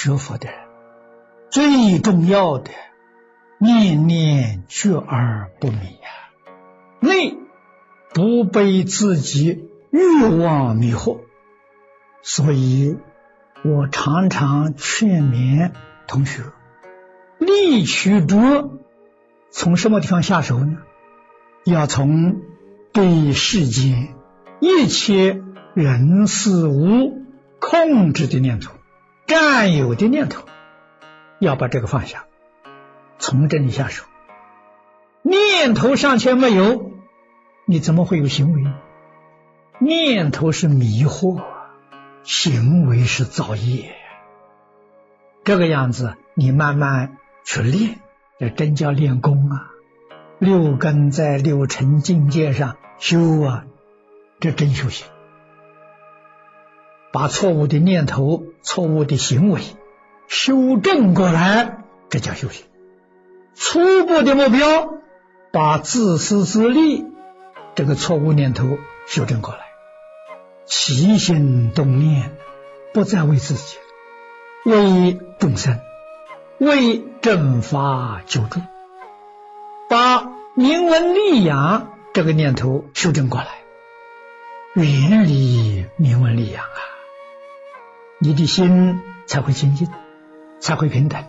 [0.00, 0.56] 学佛的人，
[1.50, 2.70] 最重要的
[3.58, 6.30] 念念觉而不迷呀，
[7.00, 7.36] 内
[8.14, 11.18] 不被自己欲望迷惑，
[12.22, 12.96] 所以
[13.64, 15.72] 我常常劝勉
[16.06, 16.44] 同学，
[17.38, 18.70] 立取着
[19.50, 20.76] 从什么地方下手呢？
[21.64, 22.36] 要从
[22.92, 24.14] 对世间
[24.60, 25.42] 一切
[25.74, 27.24] 人事物
[27.58, 28.77] 控制的念头、
[29.28, 30.42] 占有的念头，
[31.38, 32.24] 要把这个放下，
[33.18, 34.06] 从这里下手。
[35.20, 36.92] 念头尚且没有，
[37.66, 38.64] 你怎么会有行为？
[39.80, 41.42] 念头是迷惑，
[42.22, 43.94] 行为是造业。
[45.44, 47.98] 这个样子，你慢慢去练，
[48.38, 49.68] 这真叫练功啊！
[50.38, 53.66] 六根在六尘境界上修啊，
[54.40, 55.06] 这真修行。
[57.10, 59.62] 把错误的念头、错误的行为
[60.26, 61.78] 修正过来，
[62.10, 62.66] 这叫修行。
[63.54, 64.92] 初步的目标，
[65.50, 67.06] 把自私自利
[67.74, 69.60] 这个错误念头修正过来，
[70.66, 72.36] 起心动念
[72.92, 73.78] 不再为自己，
[74.66, 75.80] 为众生，
[76.58, 78.60] 为正法救助。
[79.88, 83.48] 把名闻利养这个念头修正过来，
[84.74, 86.80] 远离名闻利养啊，
[88.20, 89.88] 你的心才会清净，
[90.60, 91.24] 才会平等。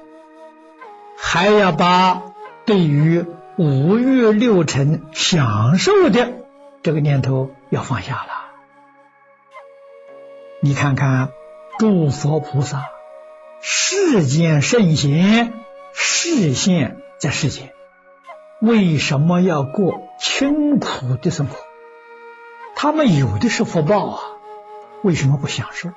[1.18, 2.23] 还要把
[2.66, 3.26] 对于
[3.58, 6.34] 五欲六尘享受的
[6.82, 8.30] 这个念头要放下了。
[10.62, 11.30] 你看看
[11.78, 12.90] 诸佛菩萨，
[13.62, 15.54] 世间圣贤，
[15.94, 17.72] 视现在世间。
[18.61, 21.55] 为什么要过清苦的生活？
[22.76, 24.20] 他们有的是福报啊，
[25.04, 25.89] 为什么不享受？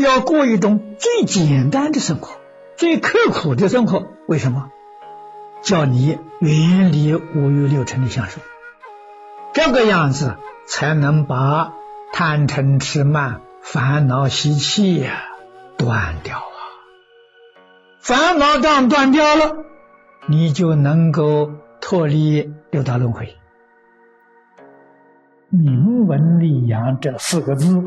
[0.00, 2.40] 要过一种最简单的生活，
[2.76, 4.06] 最刻苦的生活？
[4.26, 4.70] 为什么？
[5.62, 8.40] 叫你远离五欲六尘的享受，
[9.52, 11.74] 这个样子才能把
[12.14, 15.24] 贪嗔痴慢、烦恼习气呀
[15.76, 16.58] 断掉啊！
[18.00, 19.64] 烦恼障断掉了。
[20.26, 21.50] 你就能够
[21.80, 23.36] 脱离六道轮回。
[25.50, 27.82] 名闻利养这四个字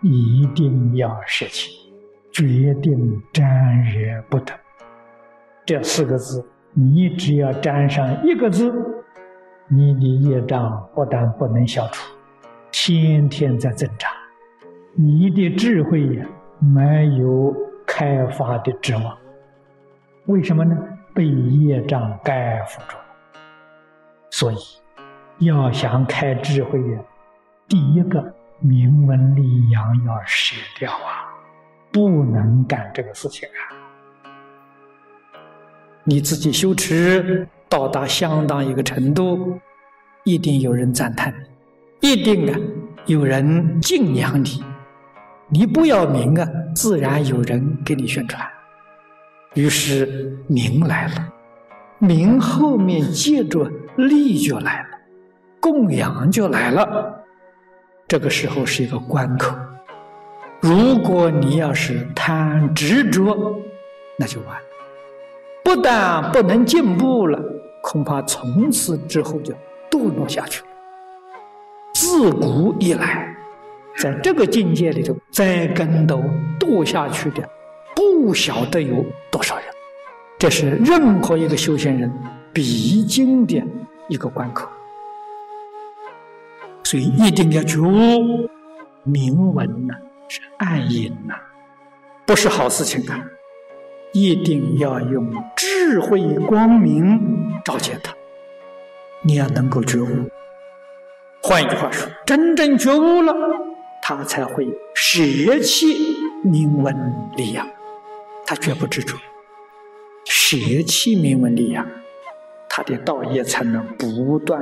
[0.00, 1.92] 一定要舍弃，
[2.32, 4.52] 决定沾惹不得。
[5.66, 8.72] 这四个字，你只要沾上一个字，
[9.66, 12.14] 你的业障不但不能消除，
[12.70, 14.10] 天天在增长，
[14.94, 16.26] 你的智慧呀
[16.58, 17.54] 没有
[17.86, 19.18] 开发的指望。
[20.26, 20.76] 为什么呢？
[21.14, 23.04] 被业障盖覆住了，
[24.30, 24.56] 所以
[25.38, 27.00] 要想开智慧呀，
[27.66, 31.30] 第一个名闻利养要舍掉啊，
[31.92, 33.60] 不能干这个事情啊。
[36.02, 39.60] 你自己修持到达相当一个程度，
[40.24, 41.32] 一定有人赞叹
[42.00, 42.58] 你，一定啊
[43.06, 44.64] 有人敬仰你。
[45.50, 48.44] 你不要名啊，自然有人给你宣传。
[49.54, 51.32] 于是名来了，
[51.98, 54.88] 名后面借着利就来了，
[55.60, 57.17] 供养就来了。
[58.08, 59.54] 这个时候是一个关口。
[60.60, 63.60] 如果你要是贪执着，
[64.16, 64.62] 那就完了。
[65.62, 67.38] 不但不能进步了，
[67.82, 69.52] 恐怕从此之后就
[69.90, 70.68] 堕落下去了。
[71.92, 73.36] 自古以来，
[73.98, 76.24] 在这个境界里头栽跟头
[76.58, 77.46] 堕下去的。
[77.94, 79.64] 不晓得有多少人，
[80.38, 82.12] 这是任何一个修行人
[82.52, 83.62] 必经的
[84.08, 84.68] 一个关口，
[86.88, 88.48] 所以一定要觉悟，
[89.02, 89.94] 明文呐
[90.26, 91.34] 是暗影呐，
[92.24, 93.22] 不是好事情啊！
[94.14, 97.20] 一定要用智慧光明
[97.62, 98.14] 照见他，
[99.20, 100.08] 你要能够觉悟。
[101.42, 103.34] 换一句话说，真正觉悟了，
[104.00, 105.20] 他才会舍
[105.60, 106.96] 弃明文
[107.36, 107.68] 利养。
[108.46, 109.14] 他绝不执着，
[110.24, 110.56] 舍
[110.86, 111.86] 弃明文利养，
[112.66, 114.58] 他的道业才能不断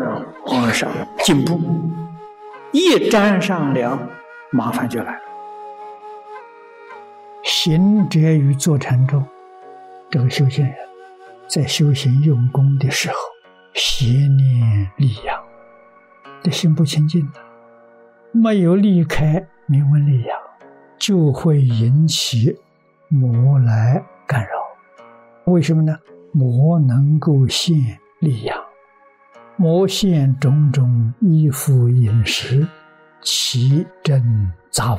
[0.46, 0.90] 往上
[1.22, 1.60] 进步。
[2.78, 3.98] 一沾上凉，
[4.50, 5.20] 麻烦就来了。
[7.42, 9.26] 行者与坐禅中，
[10.10, 10.74] 这个修行人，
[11.48, 13.16] 在修行用功的时候，
[13.72, 15.42] 邪念利养，
[16.42, 17.40] 这心不清净的，
[18.30, 20.38] 没有离开名闻利养，
[20.98, 22.60] 就会引起。
[23.08, 24.50] 魔来干扰，
[25.50, 25.96] 为什么呢？
[26.30, 27.74] 魔能够现
[28.18, 28.65] 力养，
[29.58, 32.68] 魔现种种衣服饮食，
[33.22, 34.98] 其真杂物。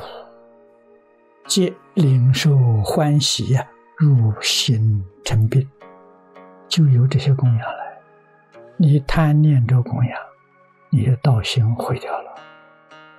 [1.46, 3.64] 皆领受欢喜呀，
[3.96, 5.64] 入心成病，
[6.66, 7.98] 就由这些供养来。
[8.76, 10.18] 你贪念着供养，
[10.90, 12.34] 你的道心毁掉了。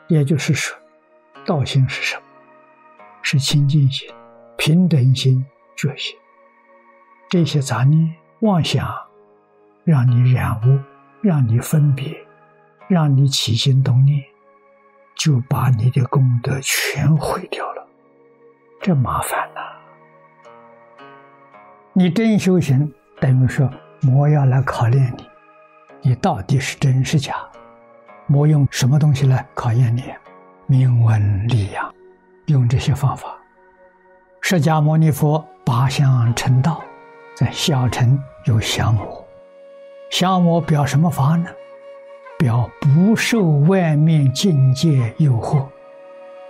[0.09, 0.77] 也就是说，
[1.45, 2.23] 道心是什么？
[3.21, 4.09] 是清净心、
[4.57, 5.45] 平等心、
[5.77, 6.17] 觉心。
[7.29, 8.93] 这些杂念、妄想，
[9.85, 10.79] 让你染污，
[11.21, 12.15] 让你分别，
[12.87, 14.23] 让你起心动念，
[15.17, 17.87] 就把你的功德全毁掉了。
[18.81, 19.59] 这麻烦呐！
[21.91, 23.69] 你真修行，等于说
[24.01, 27.35] 魔要来考验你，你到底是真是假？
[28.27, 30.03] 魔用什么东西来考验你？
[30.67, 31.93] 明文利养，
[32.45, 33.35] 用这些方法。
[34.39, 36.81] 释迦牟尼佛八相成道，
[37.35, 39.18] 在小乘有降魔，
[40.09, 41.49] 向魔表什么法呢？
[42.37, 45.65] 表不受外面境界诱惑。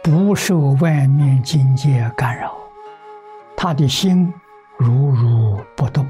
[0.01, 2.53] 不受外面境界干扰，
[3.55, 4.33] 他的心
[4.77, 6.07] 如如不动，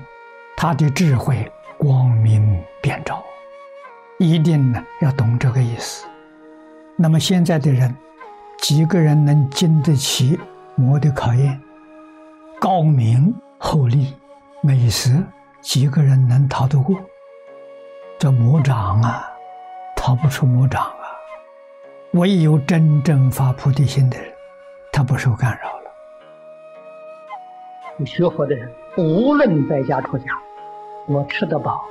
[0.55, 3.21] 他的智慧光明遍照，
[4.19, 6.05] 一定呢要懂这个意思。
[6.95, 7.93] 那么现在的人，
[8.59, 10.39] 几个人能经得起
[10.75, 11.59] 魔的考验？
[12.59, 14.13] 高明厚利
[14.61, 15.21] 美食，
[15.61, 16.95] 几个人能逃得过？
[18.19, 19.31] 这魔掌啊，
[19.95, 21.07] 逃不出魔掌啊。
[22.11, 24.29] 唯有真正发菩提心的人，
[24.91, 25.85] 他不受干扰了。
[28.05, 30.25] 学佛的人，无论在家出家，
[31.07, 31.81] 我吃得饱，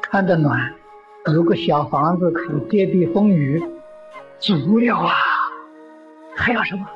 [0.00, 0.58] 穿得暖，
[1.34, 3.62] 有个小房子可以遮蔽风雨，
[4.38, 5.12] 足了啊！
[6.34, 6.86] 还要什么？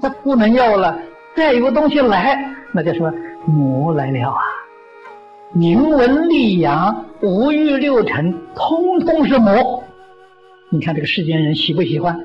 [0.00, 0.98] 那不能要了。
[1.36, 3.08] 再有个东西来，那就说
[3.46, 4.42] 魔来了啊！
[5.54, 9.84] 名闻利养、五欲六尘，通通是魔。
[10.68, 12.20] 你看这个世间人喜不喜欢？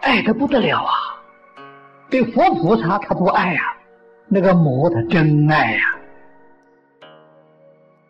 [0.00, 0.90] 爱的不得了啊！
[2.10, 3.60] 对佛菩萨他不爱呀，
[4.26, 5.80] 那个魔他真爱呀。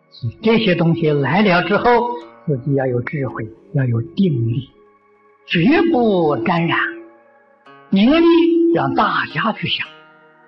[0.09, 1.85] 所以这些东西来了之后，
[2.47, 4.71] 自己要有智慧，要有定力，
[5.45, 6.79] 绝不沾染。
[7.91, 9.87] 名利让大家去想，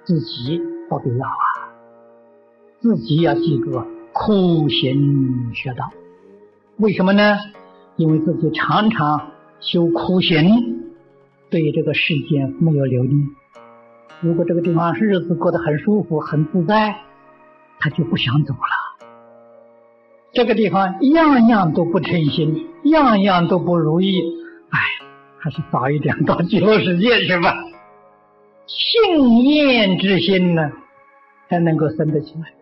[0.03, 1.45] 自己不必要啊。
[2.81, 3.85] 自己要记住啊
[4.17, 5.91] 苦行学道，
[6.77, 7.37] 为什么呢？
[7.97, 9.29] 因为自己常常
[9.59, 10.47] 修苦行，
[11.49, 13.13] 对这个世间没有留恋。
[14.21, 16.95] 如果这个地方日子过得很舒服、很自在，
[17.77, 19.09] 他就不想走了。
[20.31, 24.21] 这个地方样样都不称心，样样都不如意，
[24.69, 24.79] 哎，
[25.39, 27.53] 还是早一点到极乐世界去吧。
[28.65, 30.71] 信念之心呢，
[31.49, 32.53] 才能够生得起来。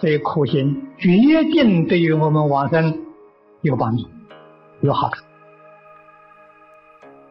[0.00, 1.16] 所以苦行决
[1.52, 3.02] 定对于我们往生。
[3.62, 4.04] 有帮助，
[4.82, 5.24] 有好处。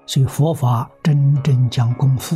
[0.06, 2.36] 所以佛法真正讲功夫，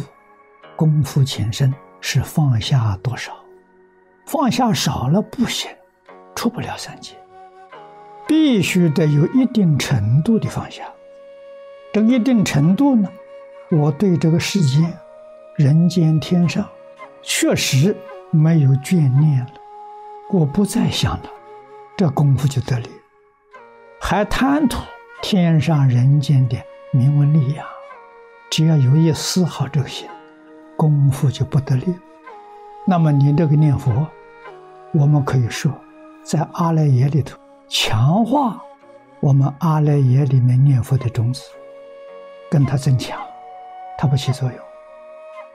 [0.77, 3.33] 功夫浅深是放下多少，
[4.25, 5.69] 放下少了不行，
[6.33, 7.13] 出不了三界。
[8.25, 10.83] 必须得有一定程度的放下。
[11.91, 13.09] 这一定程度呢，
[13.71, 14.93] 我对这个世间、
[15.57, 16.65] 人间、天上，
[17.21, 17.93] 确实
[18.31, 19.53] 没有眷恋了，
[20.31, 21.29] 我不再想了，
[21.97, 22.89] 这功夫就得力。
[23.99, 24.79] 还贪图
[25.23, 26.55] 天上人间的
[26.91, 27.65] 名闻利养，
[28.51, 30.07] 只要有一丝毫这个心，
[30.77, 31.95] 功夫就不得力。
[32.85, 34.07] 那么你这个念佛，
[34.93, 35.71] 我们可以说，
[36.23, 37.35] 在阿赖耶里头
[37.67, 38.61] 强化
[39.19, 41.41] 我们阿赖耶里面念佛的种子，
[42.51, 43.19] 跟它增强，
[43.97, 44.59] 它不起作用。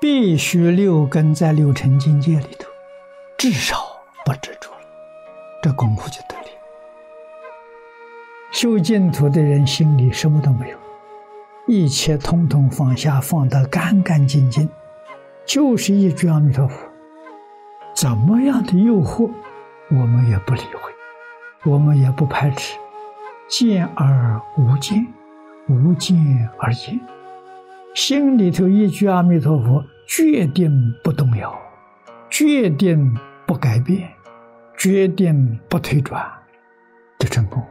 [0.00, 2.68] 必须六根在六尘境界里头，
[3.38, 3.76] 至少
[4.24, 4.80] 不执着了，
[5.62, 6.48] 这功夫就得力。
[8.52, 10.78] 修净土的人心里什么都没有，
[11.66, 14.68] 一切通通放下，放得干干净净，
[15.44, 16.76] 就是一句阿弥陀佛。
[17.94, 19.30] 怎么样的诱惑，
[19.90, 22.78] 我们也不理会，我们也不排斥。
[23.46, 25.06] 见而无见，
[25.68, 26.16] 无见
[26.58, 26.98] 而见，
[27.94, 30.72] 心里头一句阿弥陀佛，决定
[31.04, 31.54] 不动摇，
[32.30, 34.10] 决定不改变，
[34.76, 36.24] 决定不退转，
[37.18, 37.62] 的成功。